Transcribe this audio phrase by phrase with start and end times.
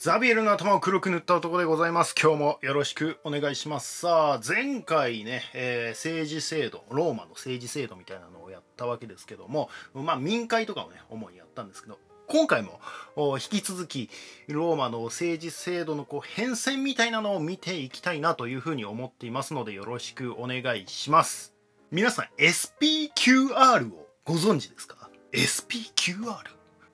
[0.00, 2.14] ザビエルの頭を黒く塗った男でございます。
[2.20, 3.98] 今日もよろしくお願いします。
[4.02, 11.98] さあ、前回ね、えー、政治制度、ローマの政治制度みたいなのをやったわけですけども、まあ民会とかをね、主にやったんですけど、
[12.28, 12.78] 今回も
[13.16, 14.08] 引き続き
[14.46, 21.54] ローマの政治制度のこう変遷みたいなのを見ていきたいなというふうに思っていますのでよろしくお願いします。
[21.90, 26.36] 皆さん SPQR をご存知ですか ?SPQR?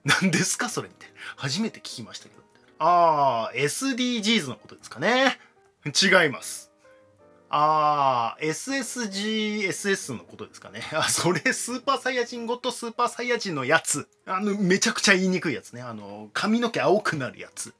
[0.05, 0.69] 何ですか？
[0.69, 2.44] それって初めて聞きましたけど。
[2.79, 5.39] ああ、SDGs のことですかね。
[5.85, 6.71] 違います。
[7.49, 10.81] ああ、SSGSS のことですかね。
[10.93, 14.09] あ、それ、スーパーサイヤ人ゴッドスーパーサイヤ人のやつ。
[14.25, 15.81] あの、めちゃくちゃ言いにくいやつね。
[15.81, 17.73] あの、髪の毛青くなるやつ。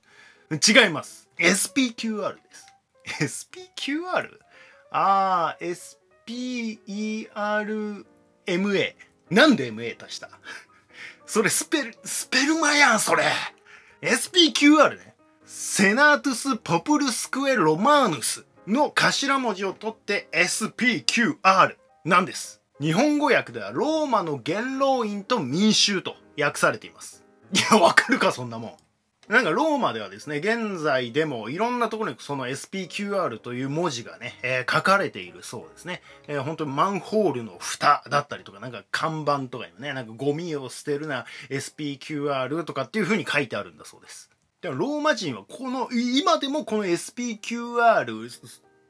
[0.52, 1.28] 違います。
[1.38, 2.42] SPQR で
[3.28, 3.50] す。
[3.50, 4.40] SPQR?
[4.92, 5.64] ああ、
[6.28, 7.26] SPERMA。
[9.32, 10.30] なんで MA 足した？
[11.26, 13.26] それスペル、スペルマやん、それ
[14.02, 15.16] SPQR ね。
[15.46, 22.62] セナートゥス・ポプルスクエ・ロマーヌスの頭文字を取って SPQR なんです。
[22.82, 27.24] 日本語訳ではローマの元老院と民衆と訳されています。
[27.54, 28.74] いや、わかるか、そんなもん。
[29.28, 36.02] なんかローマではですね、現在でもいろんなところにその SPQR という文字がね、えー、書かれているそうですね。
[36.28, 44.30] えー、本当にマンホールの蓋だったりとか、なんか看板とかにもね、なんかゴミを捨てるな SPQR とかっていう風に書いてあるんだそうです。
[44.62, 48.30] でもローマ人はこの、今でもこの SPQR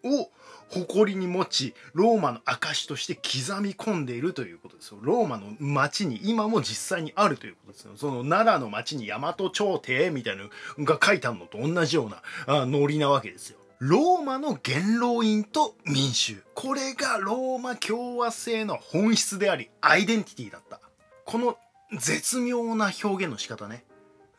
[0.06, 0.30] を
[0.70, 4.98] 誇りに持ちローマの証として刻み込んでいるということですよ。
[5.02, 7.92] ローマの町に今も実際にあるということですよ。
[7.96, 10.44] その奈良の町に大和朝廷みたいな
[10.78, 13.60] のが書いてあるのと同じようなあノリなわけですよ。
[13.80, 16.44] ローマの元老院と民衆。
[16.54, 20.80] これがローマ共和制の本質でありアイデンティティだった。
[21.26, 21.58] この
[22.00, 23.84] 絶妙な表現の仕方ね。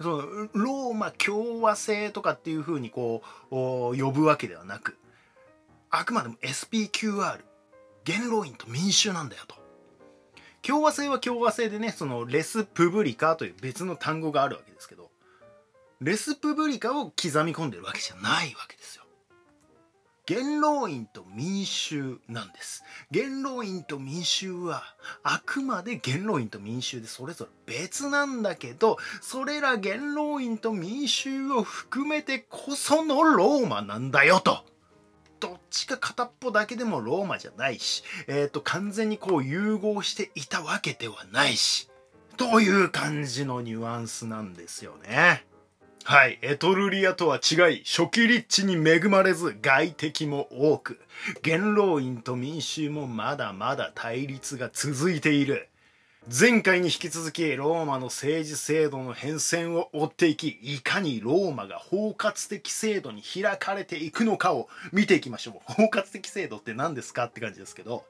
[0.01, 0.23] その
[0.53, 3.55] ローマ共和制とかっていうふうにこう
[3.97, 4.99] 呼ぶわけではなく
[5.99, 7.41] あくまでも SPQR
[8.05, 9.57] 元老院と民衆なんだよと。
[10.63, 15.11] 共和制は共和制でねそのレスプブリカという別の単語があるわけですけど
[16.01, 17.13] レスプブリカを刻
[17.45, 19.05] み込んでるわけじゃないわけですよ。
[20.29, 22.85] 元老院と民衆なんです。
[23.11, 24.83] 元老院と民衆は
[25.23, 34.76] あくまで元老院と民衆でそれぞれ別なんだけどそれら元老院と民衆を含めてこそのローマなんだよと。
[35.41, 41.91] どっちか片っぽだけでもローマじゃないし、えっ、ー、と、完全にこう融合していたわけではないし、
[42.37, 45.45] という感じのニュアンスなんですよね。
[46.05, 46.39] はい。
[46.43, 51.01] エトルリアとは違い、初期立地に恵まれず外敵も多く、
[51.43, 55.69] 元老院と民衆もまだまだ対立が続いている。
[56.29, 65.73] 前回に引き続きローマの政治制度の変遷を追っていきいかにローマが包括的制度に開かれていくのかを見ていきましょう。
[65.73, 68.03] 包括的制度って何ですかって感じですけど。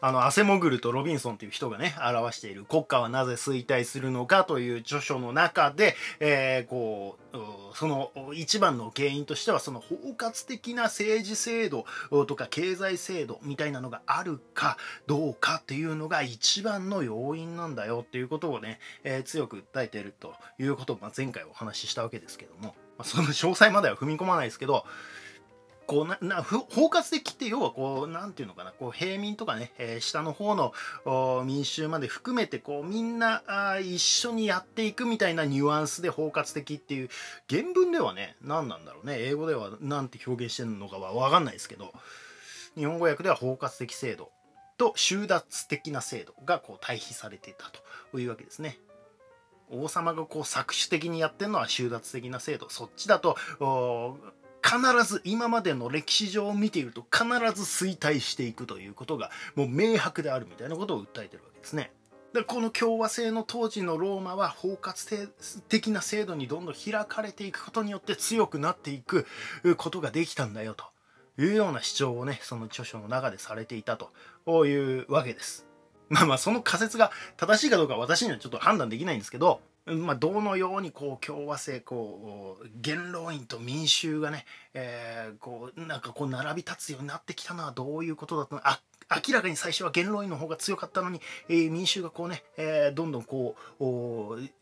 [0.00, 11.86] あのアセモグルとロビンソンという人がね表している国家はなぜ衰退するのかという著書の中で、えー、こうその一番の原因としてはその包括的な政治制度
[12.26, 24.84] とか経済制度みたいなのがあるかどうかっていうのが一番の要因なんだよっていうことをね、えー、強く訴えているということを、前回お話ししたわけですけども、まあ、その詳細までは踏み込まないですけど
[25.86, 30.72] こうなな包括的って要はこうなんていうのかなこう平民とかね、えー、下の方の
[31.44, 37.08] 民衆まで含めてこうみんなあ一緒にやっていくみたいなニュアンスで包括的っていう
[37.48, 41.92] 原文ではね何なんだろうね英語では何て表現してるのかは分かんないですけど
[42.76, 44.30] 日本語訳では包括的制度
[44.76, 47.66] と収奪的な制度がこう対比されていた
[48.10, 48.78] というわけですね。
[49.70, 53.36] 王様がこう搾取的にやってるのは収奪的な制度そっちだと
[54.64, 61.92] 必ず今までの歴史上を見ていると必ず衰退していくということがもう明白であるみたいなことを訴えてるわけですね。
[62.32, 65.30] でこの共和制の当時のローマは包括
[65.68, 69.26] 的な制度にどんどん開かれていくことによって強くなっていく
[69.76, 70.84] ことができたんだよと
[71.40, 75.66] いうような主張をねその著書の中でされていたというわけです。
[76.08, 88.60] まあまあその仮説が正しいかどうか私にはちょっと判断できないんですけどまあ、どのようにこう共和制こう元老院と民衆がね、えー、こうなんかこう並び立つようになってきたのはどういうことだったの？
[88.64, 88.80] あ
[89.26, 91.20] 明らかに最初は元老院の方が強かったのに、
[91.50, 93.84] えー、民衆がこうね、えー、どんどんこう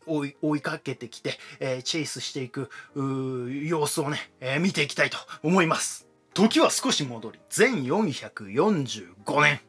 [0.05, 6.07] 追い追いかけてきて、え、チェイスしていく様子をね、え、見ていきたいと思います。
[6.33, 9.61] 時は少し戻り全445年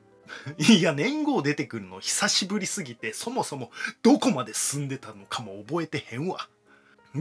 [0.59, 3.71] いや、年号出てくるの久しぶりすぎて、そもそも
[4.03, 6.49] どこまで進んでたのかも覚えてへんわ。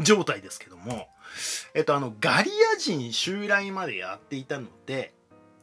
[0.01, 1.07] 状態ですけども、
[1.73, 5.13] えっと、あの、ガリア人襲来までやっていたので、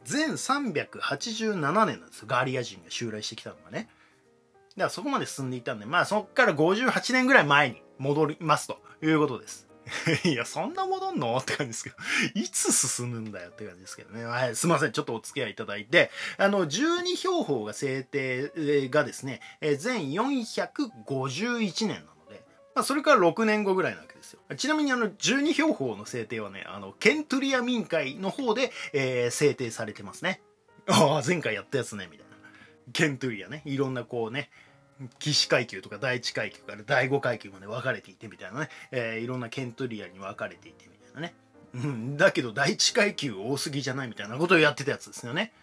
[0.05, 2.27] 全387年なんですよ。
[2.27, 3.89] ガリア人が襲来してきたのがね。
[4.77, 9.67] だからそこまで進んでいたんで、まあそこから58年ぐらい前に戻りますということです。
[10.23, 11.37] いや、そんな戻んの？
[11.37, 11.95] って感じですけど、
[12.35, 14.23] いつ進むんだよって感じですけどね。
[14.25, 14.91] はい、すいません。
[14.91, 22.43] ちょっとお付き合いいただいて、あの、12標法が制定がですね、全451年なので、
[22.75, 24.39] まあ、それから6年後ぐらいなわけですよ。
[24.55, 30.41] ちなみにあの、12標法の制定はね、あの、ケントリア民会の方で、えー、制定されてますね。
[30.87, 32.31] ああ、前回やったやつね、みたいな。
[32.93, 33.61] ケントリアね。
[33.65, 34.49] いろんなこうね、
[35.19, 41.33] 騎士階級とか第1階級から第5階級まで分かれていてみたいなね、えー、いろんなケントリアに分かれていてみたいなね。
[41.73, 45.53] うん、だけど第1階級多すぎじゃないみたいなことをやってたやつですよね。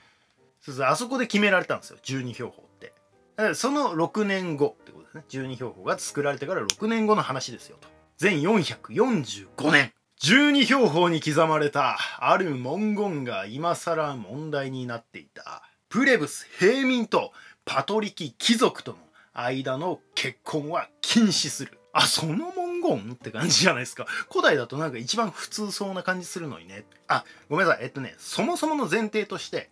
[0.61, 2.93] そうそうあそこで決められたんですよ、12標法って。
[3.37, 5.25] だからその6年後ってことですね。
[5.29, 7.89] 12標法が作られてから6年後の話ですよと。
[8.17, 9.93] 全445年。
[10.21, 15.63] 12標法に刻まれたある文言が今更問題になっていた。
[15.89, 17.33] プレブス平民と
[17.65, 18.99] パトリキ貴族との
[19.45, 21.79] 間の結婚は禁止する。
[21.93, 24.07] あ、その文言って感じじゃないですか。
[24.31, 26.85] 古代だとなんか一番普通そうな感じするのにね。
[27.07, 27.85] あ、ごめんなさい。
[27.85, 29.71] えっとね、そもそもの前提として、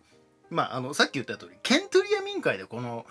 [0.49, 3.05] まあ、あの、さっき言った通り、ケントリア民会でこの、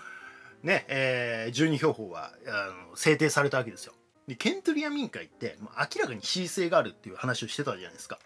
[0.63, 3.93] ね、えー、12標法はあの制定されたわけですよ。
[4.27, 8.19] で、ケントリア民会って、もう明らかに恣意性があるっていう話をしてたじゃないですか。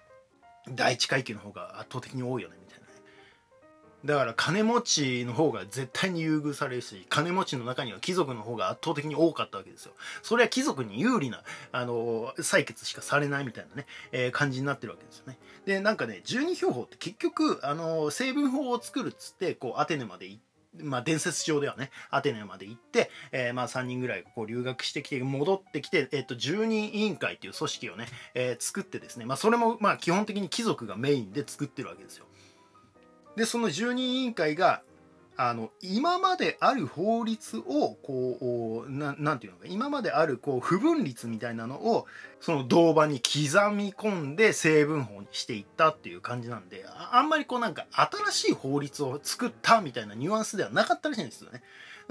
[0.69, 2.60] 第一階級の方が圧倒的に多いよね、みたいなね。
[4.03, 9.93] だから金持ちの方が絶対に優遇されるし、金持ちの中には貴族の方が圧倒的に多かったわけですよ。
[10.23, 15.37] それは貴族に有利な、あの、採決しかされないみたいなね、えー、感じになってるわけですよね。
[15.65, 32.25] で、なんかね、十二標法って結局、あの、成分法を作るっつって、こう、アテネまで行って、まあ、伝説上ではね、アテネまで行って、えー、まあ、3人ぐらいこう留学してきて、戻ってきて、えっ、ー、と、十人委員会っていう組織をね、えー、作ってですね、まあ、それも、まあ、基本的に貴族がメインで作ってるわけですよ。
[33.35, 34.81] でその住人委員会が
[35.37, 42.05] あの今まである法律をこうななて言うのか今まであるこう不分律みたいなのを
[42.41, 51.61] その銅板に刻み込んで成分法にしていったっていう感じなんであんまりこうなんか新しい法律を作ったみたいなニュアンスではなかったらしいんですよね。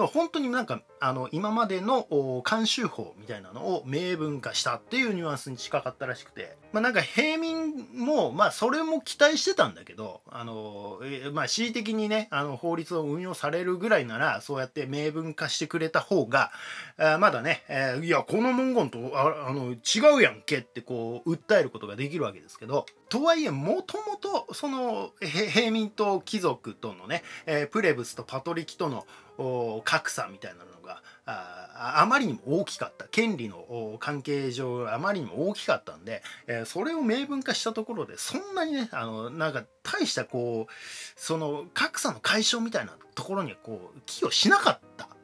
[0.06, 2.06] 本当になんかあの今までの
[2.44, 11.00] 慣習法みたいなのを明文化したっていうニュアンスに近かったらしくて、まあ、なんか平民もまあそれも期待してたんだけどあの、
[11.32, 16.50] まあ恣意的にねあの法律を運用されるぐらいならそうやって明文化してくれた方が
[16.98, 29.06] あまだね、えー、いやこの文言とああの違うやんけってこう訴えることができるわけですけどとはいえもともとその平民と貴族とのね、えー、プレブスとパトリキとの
[29.84, 40.72] 格差みたいなのがあまりにも大きかった権利の関係上あまりにも大きかったんで、えー、それを明文化したところでそんなにねあのなんか大したこう
[41.16, 44.80] その格差の解消みたいなところにはこう寄与しなかっ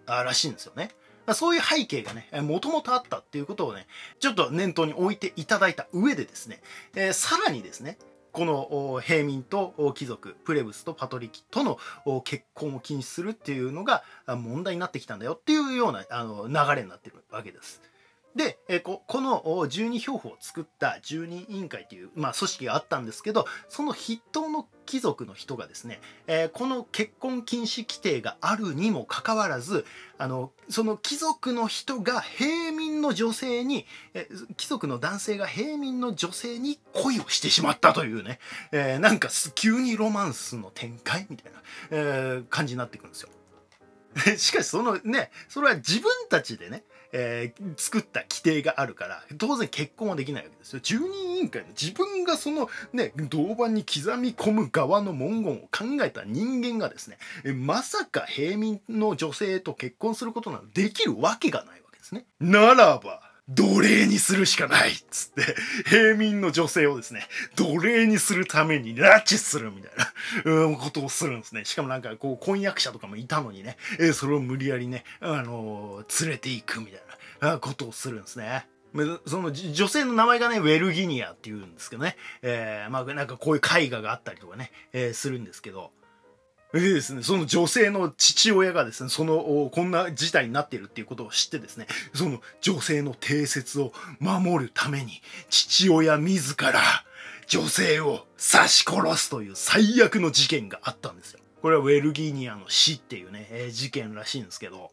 [0.07, 0.91] たらしいんですよね。
[1.35, 3.87] そういう背景がね、もともとあったっていうことをね、
[4.21, 6.61] ちょっと念頭に置いていただいた上でですね、
[6.95, 7.99] えー、さらにですね、
[8.37, 11.79] この平民と貴族プレブスとパトリキとの
[12.21, 17.81] 結婚を禁止するっていうのが問題になってきたんだよっていうようなあの流れになってるわけです。
[18.37, 29.87] で、えここの十二標法を作った十二委員会という、まあ、組織があったんですけどその筆頭の貴族の人がですね、え、この結婚禁止規定があるにもかかわらず
[30.19, 34.29] あのその貴族の人が平民の女性に、え
[34.59, 38.39] 貴族の男性が平民の女性に恋をしてしまったというね、
[38.71, 41.59] えー、なんか急にロマンスの展開みたいな、
[41.91, 43.31] えー、感じになってくるんですよ。
[44.37, 46.85] しかしそのねそれは自分たちでね
[47.19, 50.81] えー、作った規定があるから当然結婚はできないわけですよ。
[50.83, 57.17] 住人委員会の自分がそのね銅板に刻み込む側の文言を考えた人間がですね
[57.55, 62.27] まさか平民の女性と結婚することなどできるわけがないわけですね。
[62.39, 65.55] ならば奴隷にするしかないっつって、
[65.89, 69.93] 平民の女性をですね、奴隷にするために拉致するみたい
[70.45, 71.65] な、うん、ことをするんですね。
[71.65, 77.01] しかもなんかこう、婚約者とかもいたのにね、えー、それを無理やりね、あのー、連れていくみたい
[77.41, 78.67] なことをするんですね。
[79.27, 85.93] その女性の名前がね、ウェルギニアっていうんですけどね、えー、まあなんかこういう絵画があったりとかね、えー、するんですけど、
[86.81, 96.81] でですね、その女性の父親がですね、その、こんな事態になっているっていうことを知ってですね、その女性の定説を守るために、父親自ら
[97.47, 101.41] 女性を刺し殺すという最悪の事件があったんですよ。
[101.63, 104.93] これはウェルギーニアの死っていうね、えー、事件らしいんですけど、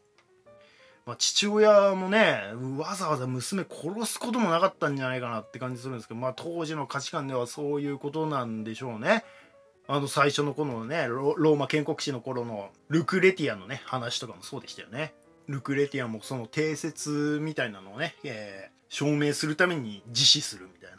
[1.06, 2.40] まあ、父親もね
[2.78, 9.24] わざわざ娘殺すこともなかったんじゃないかなって感じするんですけど、まあ、当時の価値観ではそういうことなんでしょうね。
[9.86, 15.14] あの最初の頃のねローマ建国史の頃のルクレティアのね話とかもそうでしたよね。
[15.46, 20.90] ルクレティアもその定説みたいなのをね、えー、証明するために自死するみたい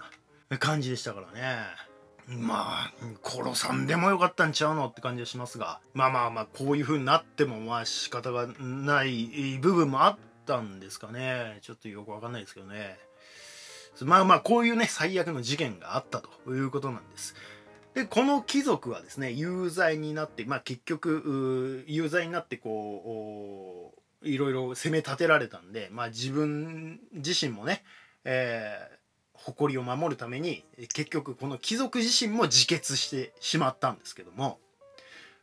[0.50, 1.86] な感じでしたからね。
[2.27, 12.98] まあ殺さんでもよかったんちゃうのって感じはしますがまあまあまあこういう風になってもまあ仕方がない部分もあったんですかねちょっとよくわかんないですけどね
[14.01, 17.36] まあまあこういうね最悪の事件があったということなんです
[17.96, 27.84] でこの貴族はですね有罪になってまあ結局有罪になってこういろいろ責め立てられたんでまあ自分自身もね、
[28.24, 28.96] えー
[29.38, 34.60] 誇りを守るために結局この貴族自身も自決してしまったんですけども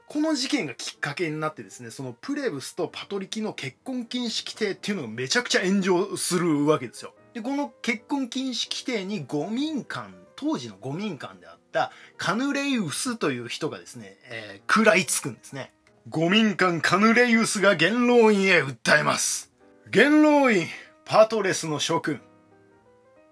[0.08, 7.14] この事件がきっかけになってですねそのプレブスとパトリキの結婚禁止規定っていうのがめちゃくちゃ炎上するわけですよ。
[7.32, 15.72] でこの結婚禁止規定に五民間当時の五民間であったカヌレイウスという人がですね、えー、食らいつくんですね。
[16.08, 19.52] 五民間カヌレイウスが元老院へ訴えます。
[19.88, 20.66] 元老院
[21.04, 22.20] パトレスの諸君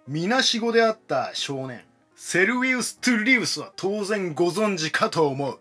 [0.06, 1.82] みなしごであった少年、
[2.14, 5.58] セルウィウス・トゥリウスは当然ご存知かと思う。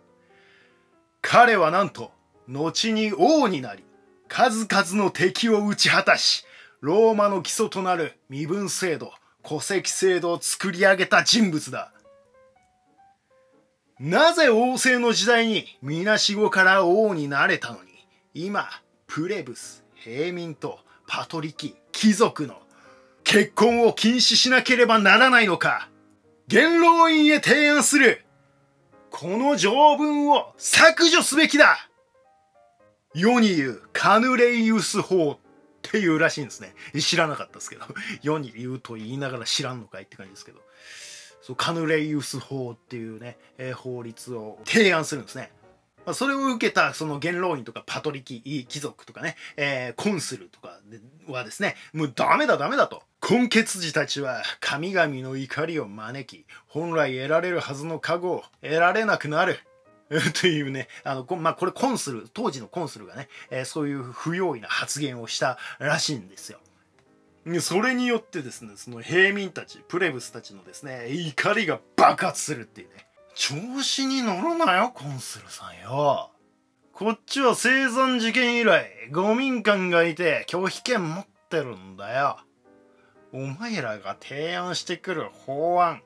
[1.21, 2.11] 彼はなんと、
[2.47, 3.83] 後に王になり、
[4.27, 6.45] 数々の敵を打ち果たし、
[6.81, 11.91] ローマの基礎となる身分制度、戸籍制度を作り上げた人物だ。
[13.99, 17.89] なぜ王政の時代にみなしごから王になれたのに、
[18.33, 18.69] 今、
[19.07, 22.61] プレブス、平民とパトリキ、貴族の
[23.25, 25.89] 結婚を禁止しなければならないのか
[26.47, 28.25] 元老院へ提案する
[29.11, 31.89] この条文を削除すべきだ
[33.13, 35.39] 世に言うカヌレイウス法
[35.87, 36.73] っていうらしいんですね。
[36.99, 37.85] 知らなかったですけど。
[38.21, 40.61] 世に言うと言いながら知らんのかいって感じですけど。
[41.41, 45.51] そうカヌレイウス法っていうね、えー、法律を提案するんですね。
[46.05, 50.79] まあ、それを受けたその元老院とかパトリキ貴族とかね、えー、コンスルとか
[51.27, 53.03] はですね、もうダメだダメだと。
[53.27, 59.59] 根血児たちは神々の怒りを招き、本来得られるはずの加護を得られなくなる。
[60.41, 66.59] というね、あの、まあ、これコンスル、当時のコンスルがね、えー、そういう不用意な発言をしたらしいんですよ。
[67.61, 73.07] それによってですね、その平民たち、プレブスたちのですね、怒りが爆発するっていうね。
[73.35, 76.31] 調子に乗るなよ、コンスルさんよ。
[76.91, 82.39] こっちは生産事件以来、五民間がいて拒否権持ってるんだよ。
[83.31, 86.01] お前らが提案してくる法案、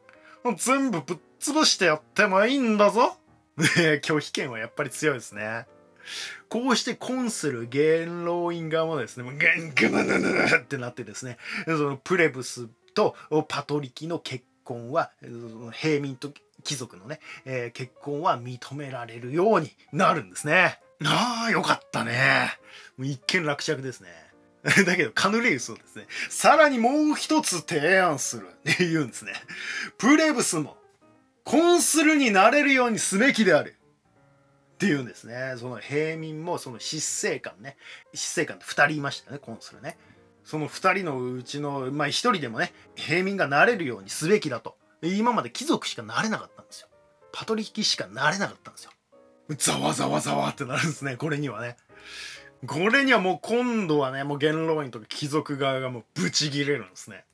[0.57, 3.17] 全部ぶっ潰してやってもいいんだぞ。
[4.01, 5.65] 拒否権はやっぱり強いですね。
[6.50, 13.15] こうしてコンスル元老院側もですね、ガンガンガンガンってなってですね、そのプレブスと
[13.48, 15.12] パトリキの結婚は、
[15.72, 16.33] 平民と
[16.63, 20.79] 貴族のね、えー、結婚は認められるようになるんですね。
[21.05, 22.57] ああ、よかったね。
[23.00, 24.10] 一見落着ですね。
[24.86, 29.33] だけど、カヌレウスをですね、さらにもう一つ提案するって言うんですね。
[29.98, 30.77] プレブスも、
[31.43, 33.75] コンスルになれるようにすべきである。
[34.75, 35.55] って言うんですね。
[35.57, 37.77] その平民も、その執政官ね。
[38.13, 39.97] 執政官って二人いましたね、コンスルね。
[40.43, 44.77] その二人のうちの、まあ一人でもね、平民がなれるようにすべきだと。
[45.01, 46.88] 今まで貴族しかなれなかったんですよ。
[47.31, 48.91] パトリキしかなれなかったんですよ。
[49.57, 51.77] ざわざわざわってなるんですね、これにはね。
[52.65, 57.25] これにはもう今度はね、もう元老院とか貴族側がもうブチギレるんですね。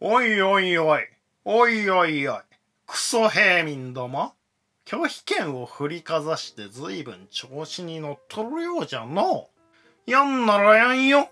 [0.00, 1.00] おいおいおい、
[1.44, 2.40] おいおいおい、
[2.86, 4.34] クソ平民ども、
[4.86, 9.48] 拒否権を振りかざして随分調子に乗っとるようじゃの
[10.06, 11.28] やんならやんよ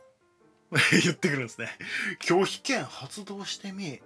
[1.04, 1.68] 言ってくるんですね。
[2.20, 4.02] 拒否権発動してみ。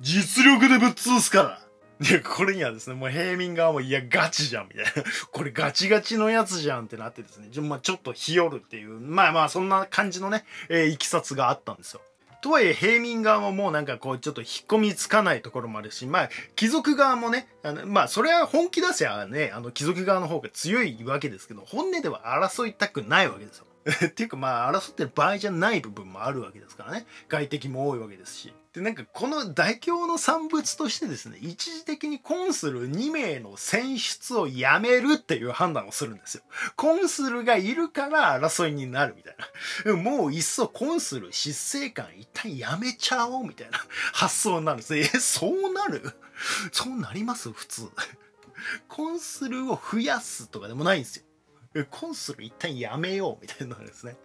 [0.00, 1.62] 実力でぶっ潰すから
[2.00, 5.04] で、これにはですね、もう平民側も、いや、ガチじゃん、みたいな。
[5.30, 12.02] これガチガチのやつじゃんってなってですね、ちょ,、まあ、ちょっと日和るっていう、まあまあ、そんな感じのね、えー、いきさつがあったんですよ。
[12.42, 23.64] とはいえ、平民側ももうなんかこう、ちょっと引っ込みつかないところもあるし、まあ、貴族側もね、あのまあ、それは本気出せばね、あの、貴族側の方が強いわけですけど、本音では争いたくないわけですよ。
[24.06, 36.42] っていうかまあ争ってる場合じゃない部分もあるわけですからね外敵も多いわけですしでなんかこの妥協の産物としてですね一時的にコンスル2名の選出をやめるっていう判断をするんですよ。
[36.74, 39.36] コンスルがいるから争いになるみたい
[39.84, 39.94] な。
[39.94, 43.78] もういっそコンスル執政官一旦やめちゃおうみたいな
[44.14, 46.00] 発想になるんですえそうなる？
[46.72, 47.52] そうなります？
[47.52, 47.82] 普通。
[48.88, 51.24] コンスルを増やすとかでもないんです
[51.74, 51.84] よ。
[51.90, 54.16] コンスル一旦やめようみたいなのですね。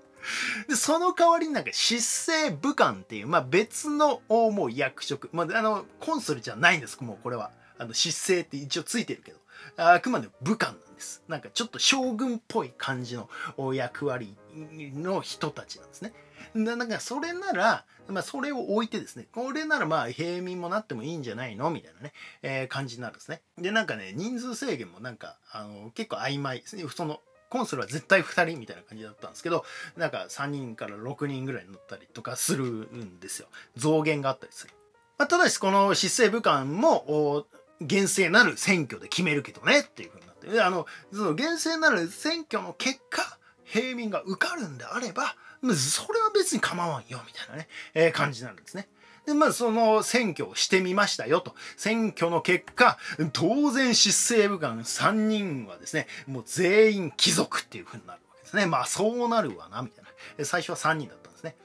[0.67, 5.29] で、その代わりになんか、失政武官っていう、まあ別の、もう役職。
[5.33, 7.51] まあ、あの、コンスルじゃないんです、もうこれは。
[7.77, 9.39] あの、失政って一応ついてるけど。
[9.77, 11.23] あくまで武官なんです。
[11.27, 13.29] なんかちょっと将軍っぽい感じの
[13.73, 16.13] 役割の人たちなんですね。
[16.53, 21.69] なんかそれなら、まあ、それを置いてですね、これならまあ平民もなってもいいんじゃないの？
[21.71, 23.41] みたいなね、えー、感じになるんですね。
[23.57, 26.63] で、なんかね、人数制限もなんか、あの、結構曖昧。
[26.65, 29.63] その、コンソールは絶対2人みたいな感じだったんですけど、
[29.95, 33.47] なんか3人から6人ぐらい乗ったりとかするんですよ。
[33.75, 34.73] 増減があったりする。
[35.17, 37.47] まあ、ただし、この失政武官も、
[37.79, 45.35] 厳正なる選挙で決めるけどねっていう風になって、あの、その厳正なる選挙の結果、平民が受かるんであれば、
[45.75, 48.87] それは別に構わんよみたいなね、えー、感じになるんですね。
[49.27, 51.53] で、まあ、その選挙をしてみましたよと。
[51.75, 52.97] 選挙の結果、
[53.33, 58.65] 当然失政武官3人はですね、もう全員貴族っていう風になるわけですね。
[58.65, 60.05] まあ、そうなるわな、みたい
[60.37, 60.45] な。
[60.45, 61.57] 最初は3人だったんですね。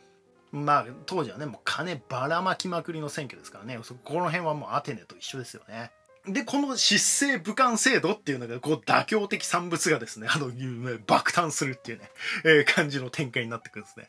[0.50, 5.92] まあ、当時はね、もう金ばらまきまくりの選挙ですからね、そこの辺はもうアテネと一緒ですよね。
[6.26, 10.50] で、この失政武漢制度っていうのが、こう、妥協的産物がですね、あの、
[11.06, 12.10] 爆誕するっていうね、
[12.44, 14.08] えー、感じの展開になってくるんですね。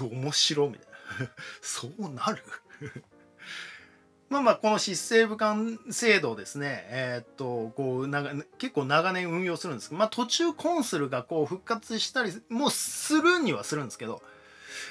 [0.00, 0.87] 面白みたいな。
[1.62, 2.42] そうなる？
[4.28, 5.56] まあまあ、この失政武漢
[5.90, 14.22] 制度をですね、えー、っと、こう、長、結構長年運用するんですけど、まあ途中コンスルがこう復活したりもするにはするんですけど、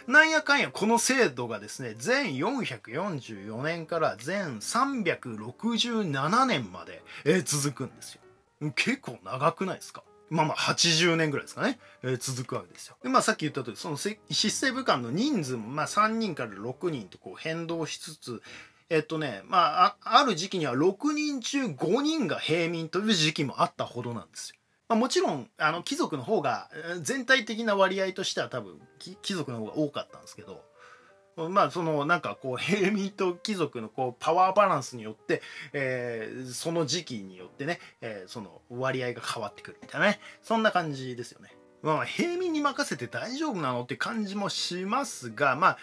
[0.08, 8.22] なんやかんやこの制度がですね、全444年から全367年まで、えー、続くんですよ。
[8.76, 10.04] 結構長くないですか？
[10.30, 12.96] まあまあ80年ぐらいですかね、えー、続くわけですよ。
[13.02, 18.42] でまあさっき言った通りその失政武官の人数もまあ3人から6人とこう変動しつつ
[18.90, 24.58] えっとねまあある時期には6人中5人が平民という時期もあったほどなんですよ。
[24.90, 26.70] まあ、もちろんあの貴族の方が
[27.02, 28.80] 全体的な割合としては多分
[29.22, 30.64] 貴族の方が多かったんですけど
[31.50, 35.42] まあそのなんかこう平民と貴族のこうパワーバランスによって、
[35.74, 41.56] えー、その時期によってね、えー、その割合が変わってくるみたいなねそんな感じですよね。
[41.84, 45.78] まあ平民に任せて大丈夫なのって感じもしますがまあ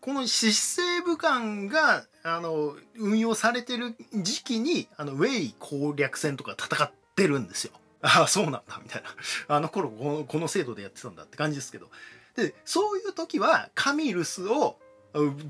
[0.00, 7.72] この失政武官があの運用されてる時期にあのウェイ攻略戦とか戦ってるんですよ。
[8.02, 9.10] ああ、そうなんだ、みたいな。
[9.48, 11.90] あの頃この、この制度でやってたんだって感じですけど。
[12.34, 14.78] で、そういう時は、カミルスを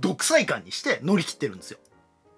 [0.01, 1.79] 独裁官にして乗り切ってるんですよ。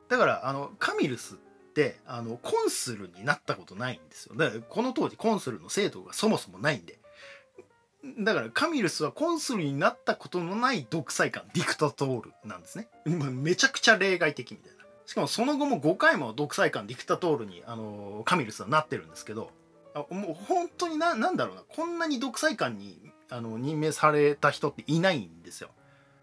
[0.08, 1.38] だから、あの、カミルスっ
[1.72, 4.34] て、あの、コンスルになったことないんですよ。
[4.36, 6.98] だから、この当時、コンスルの制度がそもそもないんで。
[8.18, 12.88] だから、カミルスはコンスルになったことのない独裁官、ディクタトールなんですね。
[13.06, 14.82] めちゃくちゃ例外的みたいな。
[15.06, 19.50] しかもその後も5回も独裁官、ディクタトールに、あの、カミルスはなってるんですけど、
[20.10, 25.70] もう本当にな、なんだろうな、こんなに独裁官にあの任命された人っていないんですよ。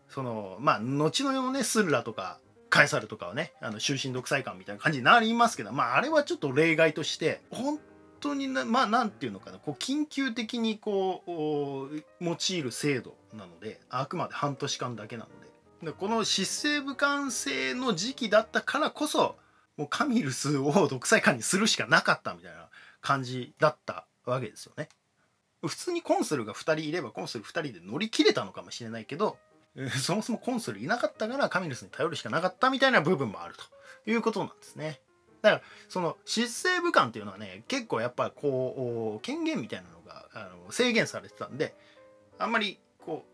[0.09, 7.79] その、まあ、後の世のね、スルラとか、カエサルとかはね、あの、終身独裁官みたいな感じになりますけど、まあ、あれはちょっと例外として、本
[8.19, 11.23] 当にな、まあ、なんていうのかな、こう、緊急的にこ
[11.91, 15.49] う、用いる制度なので、あくまで半年間だけなので、
[15.81, 19.37] でこの失政武官制の時期だったからこそ、
[19.77, 22.67] もうカミルスを独裁官にするしかなかったみたいな
[23.01, 24.89] 感じだったわけですよね。
[25.65, 29.37] 普通にコンスルが2人いればコンスル2人で乗り切れたのかもしれないけど、
[30.01, 33.55] そもそもコンスルいなかったからカミルスに頼るしかなかったみたいな部分もある
[34.05, 34.99] ということなんですね。
[35.41, 41.73] だからその執政武官っていうのはね結構やっぱこう権限みたいなのがあの制限されてたんで
[42.37, 43.25] あんまりこ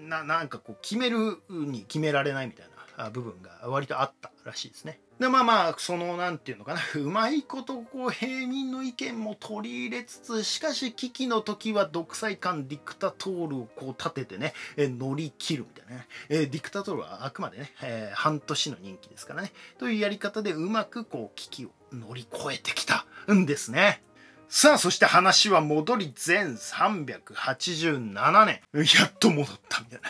[0.00, 5.00] うななんかこう決めるに決められないみたいな部分が割とあったらしいですね。
[5.18, 6.80] でまあまあそのなんていうのかな。
[6.94, 19.52] うまいことこう平民の意見も取り入れつつしかし危機の時は独裁官ディクタトールをこう立ててね、乗り切るみたいなね、ディクタトールはあくまでね、えー、半年の任期ですからね。
[19.78, 24.02] というやり方でうまくこう危機を乗り越えてきたんですね。
[24.50, 28.60] さあ、そして話は戻り全387年。
[28.72, 30.00] やっと戻ったみたい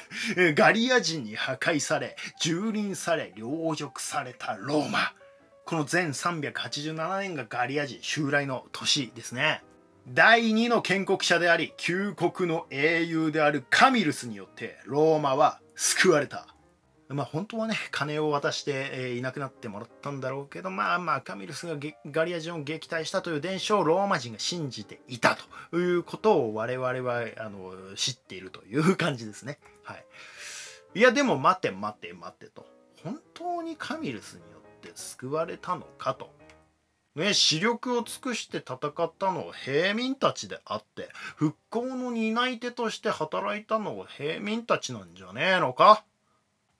[0.46, 0.52] な。
[0.52, 5.12] ガリア人に破壊され、蹂躙され、凌辱されたローマ。
[5.64, 9.64] この全387年がガリア人襲来の年ですね。
[10.06, 16.46] 第2の建国者であり、旧国の英雄であるカミルスによってローマは救われた。
[17.08, 25.36] まあ本当はね、金を渡して、えー、いなくなってもらったんだろうけど、まあまあカミルスがガリア人を撃退したという伝承をローマ人が信じていた
[25.70, 29.58] ということを我々はあの知っているという感じですね。
[29.84, 30.04] はい。
[30.94, 32.66] いやでも待て待て待てと。
[33.02, 36.30] 本当にカミルスによって救われたのかと
[37.14, 46.04] ね、視力を尽くして戦ったのは平民たちであって復興の担い手として働いたのは平民たちなんじゃねえのか？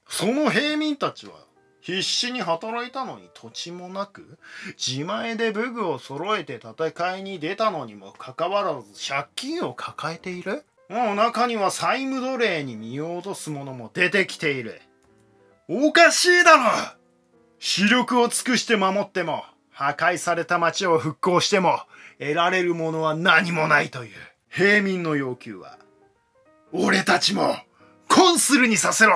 [0.08, 1.34] その平民たちは
[1.80, 4.38] 必死に働いたのに土地もなく
[4.76, 10.64] 自前で武具を揃えて戦いに出たのにもかかわらず借金を抱えている？
[10.88, 14.80] もう中には債務奴隷に身を落とす者も出てきている。
[15.68, 16.62] おかしいだろ！
[17.58, 21.80] 視力を尽くして守っても破壊された町を復興しても
[22.18, 24.10] 得られるものは何もないという。
[24.48, 25.78] 平民の要求は
[26.72, 27.54] 俺たちも
[28.08, 29.12] コンスルにさせろ！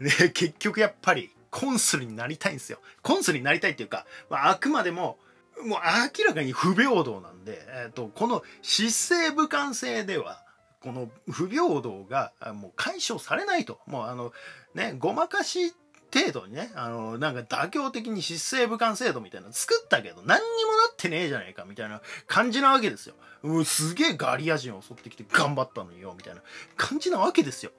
[0.00, 2.78] ね結局やっぱりコンスルになりたいんですよ。
[3.02, 5.18] コンスルになりたいっていうか、まあ、あくまでも、
[5.64, 5.78] もう
[6.18, 10.42] 明らかに不平等なんで、えーと、この失政武漢制では、
[10.80, 13.80] この不平等がもう解消されないと。
[13.86, 14.32] もうあの、
[14.74, 15.74] ね、ごまかし
[16.14, 23.14] 程度にね、あの、なんか妥協的に失政武漢制度みたいなの作ったけど、何にもなってねえじゃないかみたいな感じなわけですよ。
[23.42, 26.42] もうすげえガリア人襲ってきて頑張ったのよ、みたいな
[26.76, 27.72] 感じなわけですよ。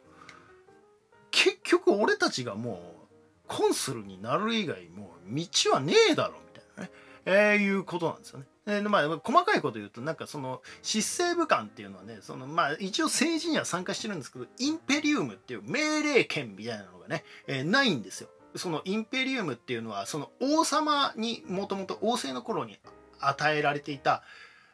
[1.32, 3.02] 結局俺たちがもう
[3.48, 6.92] コンスルになる以外もう道はねえだろみたいなね、
[7.26, 8.46] えー、いうことなんですよね。
[8.68, 18.30] えー、まあ細かいこと言うとなんかその失政武官っていうのはねそのまあ一応政治には参加してるんですけどインペリウムっていう命令権みたいなのがね、えー、ないんですよ。
[18.56, 22.78] そのインペリウムっていうのはその王様にもともと王政の頃に
[23.20, 24.24] 与えられていた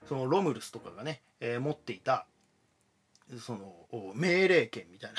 [0.08, 2.26] そのロムルスとかがね、えー、持っていた
[3.40, 5.18] その命令権みたいな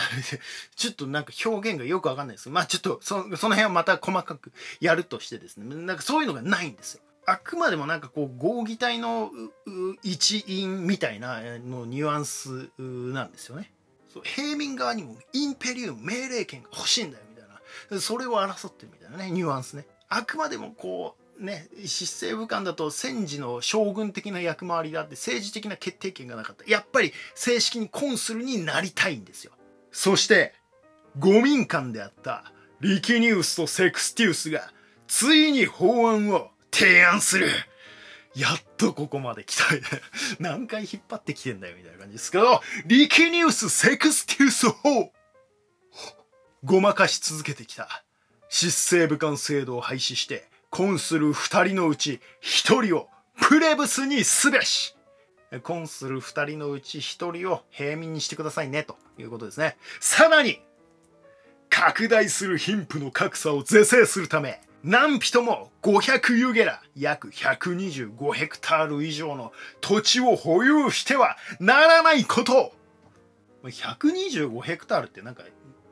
[0.76, 2.48] ちょっとなんか表現がよくわかんないです。
[2.48, 5.74] まあちょっとその辺はまた細かくやるとしてですね。
[5.74, 7.02] なんかそういうのがないんですよ。
[7.26, 9.30] あくまでもなんかこう合議体の
[10.02, 13.70] 一員みたいなのニュアンスなんですよね。
[14.12, 17.44] そう平民側にもインペリウム命令権が欲しいんだよみたい
[17.90, 18.00] な。
[18.00, 19.86] それを争ってるみたいなねニュアンスね。
[20.08, 26.68] あくまでもこうね、失政武漢だと戦時の将軍的な役回りであって政治的な決定権がなかった。
[26.70, 29.52] やっぱり正式にコンスルになりたいんですよ。
[29.92, 30.54] そして
[31.18, 34.72] 五民間であったリキニウスとセクスティウスが
[35.06, 37.48] ついに法案を提案する。
[38.34, 39.64] やっとここまで来た。
[40.38, 45.12] 何回引っ張ってきてんだよみたいな感じですけどリキニウスセクスティウス法
[46.64, 48.04] ごまかし続けてきた。
[48.48, 53.08] 失政武漢制度を廃止してコンスル二人のうち一人を
[53.40, 54.94] プレブスにすべし。
[55.62, 59.76] コンスル二人のうち一人を平民にしてくださいねということですね。
[59.98, 60.60] さらに
[61.70, 72.72] 拡大する貧富の格差を是正するため何人も500ユゲラ約125ヘクタール以上の土地を保有してはならないこと
[73.64, 75.42] 125ヘクタールってなんか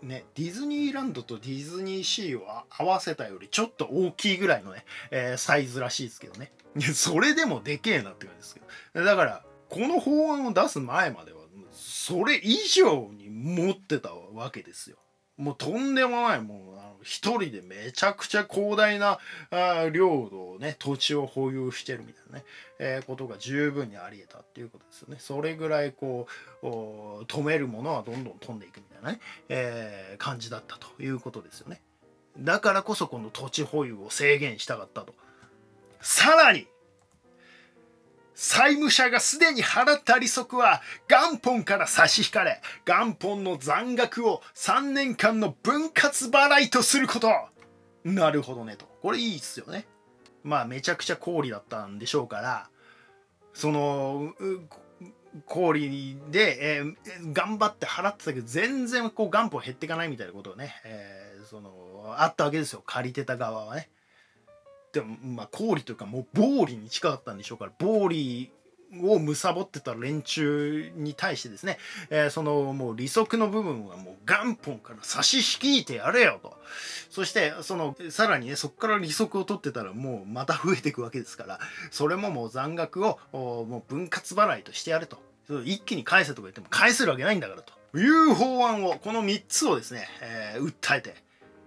[0.06, 6.52] ね、ディズニーランドとディズニーシーを合わせたよりちょっと大きいぐらいのね、えー、サイズらしいですけどね。
[6.94, 8.60] それでもでけえなって感じですけ
[8.94, 9.04] ど。
[9.04, 11.40] だから、この法案を出す前までは、
[11.72, 14.96] それ以上に持ってたわけですよ。
[15.36, 19.18] もうとんでもない、もう、あの一人でめちゃくちゃ広大な
[19.50, 22.44] あ領土をね、土地を保有してるみたいなね、
[22.78, 25.16] えー、ことが十分にあり得たっていうことですよね。
[25.18, 26.26] それぐらいこ
[26.62, 31.82] う、止めるものはどんどん飛んでいくみたいなね、えー、感じだったということですよね。
[32.38, 35.14] だからこそこの土地保有を制限したかったと。
[36.00, 36.66] さらに、
[38.34, 47.30] 債務者がすでに払った利息は元本から差し引かれ、元本の残額を3年間の分割払いとすること。
[48.04, 48.84] なるほどねと。
[49.00, 49.86] これいいっすよね。
[50.44, 52.68] まあめちゃくちゃ氷だったんでしょうから、
[53.54, 54.34] その、
[55.46, 56.94] 氷で、えー、
[57.32, 62.82] 頑張って払ってたけど全然こう元本減っていかないみたいなことがね、えー、そのあったわけですよ。
[62.86, 63.88] 借りてた側はね。
[64.92, 68.50] でもまあ氷というかもう暴利に近かったんでしょうから暴利
[69.02, 71.78] を貪ってた連中に対してですね、
[72.10, 76.56] えー、そのもう利息の部分はもう元本から差し引いてやれよと。
[77.10, 85.18] そしてそのさらにねそこから利息を取ってたらもうまた増えていくわけですからそれももう残額をもう分割払いとしてやれと。
[85.64, 91.14] 一気に返せとか言っても返せるわけないんだからという法案をこの3つをですね、えー、訴えて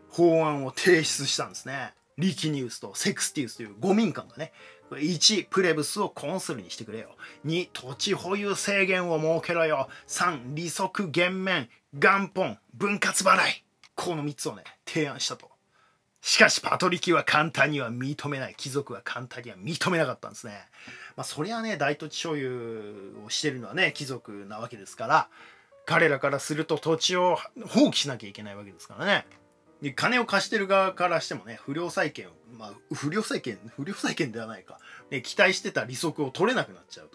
[0.09, 1.93] 法案を提出したんですね。
[2.17, 4.51] リキニウスとセクスティウスという五民間がね、
[4.91, 7.15] 1、プレブスをコンスルにしてくれよ。
[7.45, 9.87] 2、土地保有制限を設けろよ。
[10.07, 13.63] 3、利息減免、元本、分割払い。
[13.95, 15.49] この3つをね、提案したと。
[16.21, 18.55] しかしパトリキは簡単には認めない。
[18.57, 20.53] 貴族は簡単には認めなかったんですね。
[21.19, 25.27] まあそりゃね、大土地所有をしてるのはね、貴族なわけですから、
[25.85, 29.25] 彼らからすると土地を放棄しなきゃいけないわけですからね。
[29.81, 34.79] で金を貸してる側からしてもね不良債権をまあ不良債権不良債権ではないか、
[35.09, 37.09] ね、期待してた利息を取れなくなっちゃう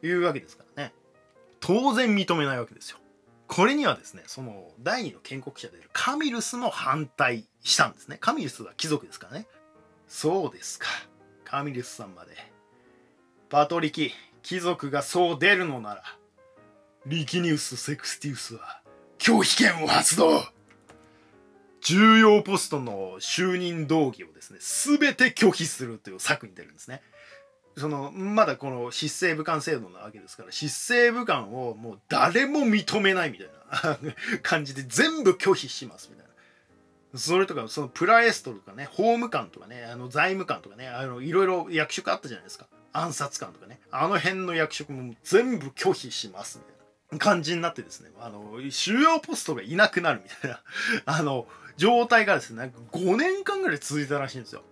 [0.00, 0.92] というわけですからね。
[1.60, 2.98] 当然認めないわけですよ。
[3.46, 8.16] これにはですねその第二の建国者であるカミルスも反対したんですね。
[8.20, 9.46] カミルスは貴族ですからね。
[10.08, 10.88] そうですか。
[11.44, 12.53] カミルスさんまで。
[13.48, 16.02] パトリキ貴族がそう出るのなら
[17.06, 18.80] リキニウス・セクスティウスは
[19.18, 20.42] 拒否権を発動。
[21.82, 24.58] 重要ポストの就任動議をですね
[24.98, 27.02] 全て拒否するという策に出るんですね。
[27.76, 33.98] そのまだこの執政武官制度なわけですから執政武官をもう誰も認めないみたいな
[34.42, 36.26] 感じで全部拒否しますみたい
[37.12, 37.18] な。
[37.18, 42.66] それとかそのプラエストとかね法務官とかねあの財務官とかねあのいろいろ役職あったじゃないですか。
[42.94, 43.80] 暗殺官とかね。
[43.90, 46.74] あの辺の役職も全部拒否しますみたい
[47.12, 48.10] な感じになってですね。
[48.20, 50.62] あの主要ポストがいなくなるみたいな。
[51.04, 54.62] あの状態がですねなんか5年間ぐらい続いたらしいんですよ。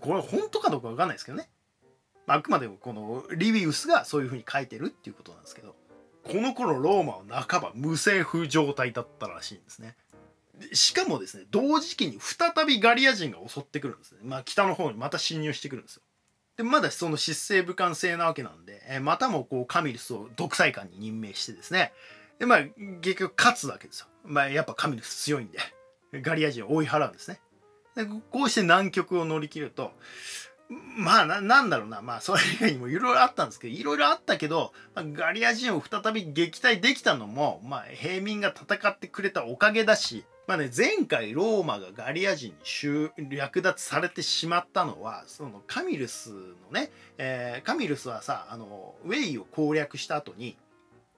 [0.00, 1.50] これ本当かどうかわかんないですけどね。
[2.28, 5.74] あくまでもこのリビウスがそういうふうに書いてるっていうことなんですけど。
[6.26, 9.96] この頃ローマは半ば無政府状態だったらしいんですね。
[10.72, 14.18] しかもですね同時期に再びガリア人が襲ってくるんですね。
[14.24, 16.02] まあ北の方にまた侵入してくるんですよ。
[16.56, 21.92] でまだその執政武官制なわけなんで、えまたもこうカミルスを独裁官に任命してですね。
[22.38, 22.60] でまあ
[23.02, 24.06] 結局勝つわけですよ。
[24.24, 25.58] まあやっぱカミルス強いんで。
[26.12, 27.40] ガリア人を追い払うんですね。
[27.94, 29.92] でこうして南極を乗り切ると
[30.68, 32.02] まあな、なんだろうな。
[32.02, 42.54] まあ、それ以外にもいろいろあったんですけど、いろいろあったけど、まあ、ガリア人を再び撃退できたのも、まあ、平民が戦ってくれたおかげだし、まあね、前回ローマがガリア人
[43.18, 46.38] に略奪されてしまったのは、そのカミルスの
[46.72, 50.56] ね、えー、カミルスはさ、あの、ウェイを攻略した後に、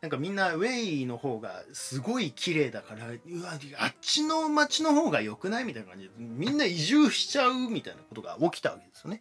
[0.01, 9.21] なんかみんなウェイの方がすごい綺麗だから、うわ、あっちの町の方が良くないみたいな感じで、みんな移住しちゃうみたいなことが起きたわけですよね。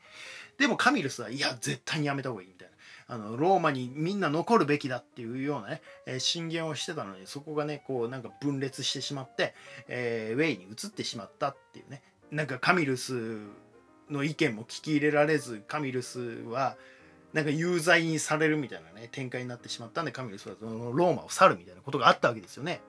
[0.58, 2.57] でもカミルスは、いや、絶対にやめた方がいい。
[3.08, 9.54] あの、ローマにみんな残るべきだっていうようなね、え、進言をしてたのに、そこがね、こうなんか分裂してしまって、
[9.88, 12.02] えー、ウェイに移ってしまったっていうね。
[12.32, 13.38] なんかカミルス
[14.10, 16.78] の意見も聞き入れられず、カミルスは、
[17.34, 22.82] なんか有罪にされるみたいなね展開になってしまったんでカミルスはそのローマを去るみたいなことがあったわけですよね。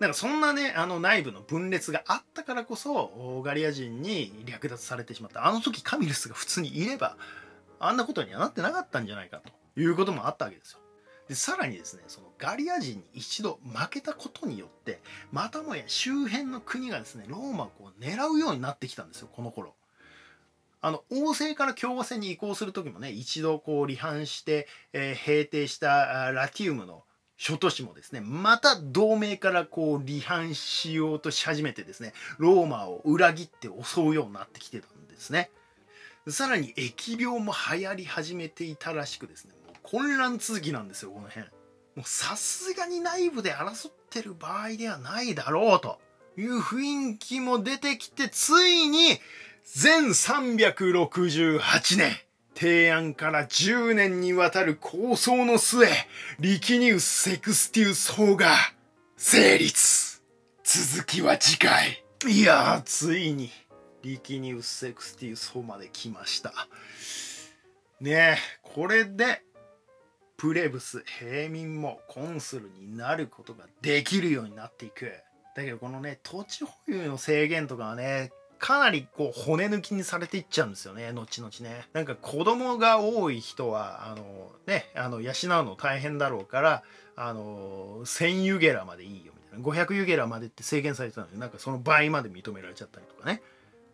[0.00, 7.16] なんかそんなねあの内部の分裂があったからこそガリア人に略奪されてしまったあの時カミルスが普通にいれば
[7.78, 10.80] あんなことにはなってなかったんじゃないかということもあったわけですよ。
[11.28, 15.00] でさらにですねそのガリア人に一度負けたことによって
[15.32, 19.74] またもや周辺の国がですねローマを狙うようになってきたんですよこの頃。
[20.82, 27.04] あの王政から共和制に移行する時もね一度こう離反して、えー、平定したラティウムの
[27.38, 35.50] 諸都市もですねまた同盟からこう離反しようとし始めてですねローマを裏切って襲うようになってきてたんですね
[36.28, 39.52] さらに疫病も流行り始めていたらしくですね
[39.84, 41.46] 混乱続きなんですよこの辺
[41.94, 46.00] もうさすがに内部で争ってる場合ではないだろうと
[46.36, 49.20] いう雰囲気も出てきてついに
[49.64, 52.12] 全368年、
[52.54, 55.88] 提案から10年にわたる構想の末、
[56.38, 58.54] リキニウス・セクスティウス法が
[59.16, 60.22] 成立。
[60.62, 62.04] 続きは次回。
[62.28, 63.50] いやー、ついに、
[64.02, 66.52] リキニウス・セクスティウス法まで来ました。
[68.00, 69.42] ねえ、これで、
[70.36, 75.12] プレブス、平民もコンスルになることができるようになっていく。
[75.56, 78.32] だけどこのね、土地保有の制限とかはね、
[78.64, 81.86] かなりこう骨抜きにされていっちゃうんですよね後々ね。
[81.92, 86.82] なんか子供が多い人はあのねあの養うの大変だろうから
[87.14, 89.84] あの1000ユゲラまでいいよみたいな。
[89.84, 93.42] 500ユゲラまでって制限されてたのでなんかその倍まで認められちゃったりとかね。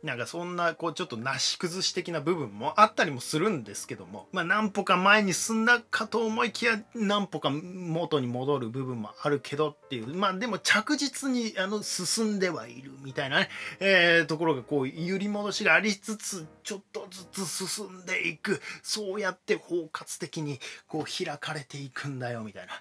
[0.02, 13.48] なんかそんなこうちょっとなし崩し的な部分もあったりもするんですけどもまあ何歩か前に進んだかと思いきや何歩か元に戻る部分もあるけどっていうまあでも着実にあの進んではいるみたいなね、
[13.80, 22.72] えー、ところがこう揺り戻しがありつつちょっとずつ進んでいくそうやって包括的にこう開かれていくんだよみたいな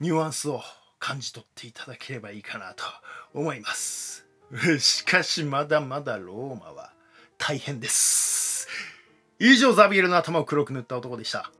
[0.00, 0.62] ニュアンスを
[0.98, 2.84] 感じ取っていただければいいかなと
[3.34, 4.25] 思います。
[4.78, 6.92] しかしまだまだローマは
[7.38, 8.68] 大変です。
[9.38, 11.50] 以上ザビエルの頭を黒く塗った男でした。